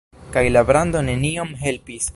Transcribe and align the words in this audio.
Kaj 0.35 0.43
la 0.53 0.63
brando 0.69 1.05
neniom 1.11 1.57
helpis. 1.65 2.09